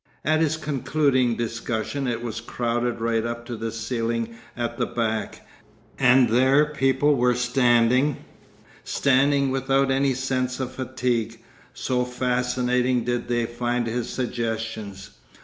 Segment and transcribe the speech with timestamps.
[0.25, 5.45] At his concluding discussion it was crowded right up to the ceiling at the back,
[5.99, 8.17] and there people were standing,
[8.83, 11.39] standing without any sense of fatigue,
[11.75, 15.11] so fascinating did they find his suggestions.